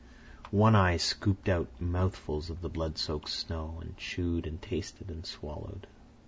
[0.49, 5.27] One Eye scooped out mouthfuls of the blood soaked snow, and chewed and tasted and
[5.27, 5.85] swallowed.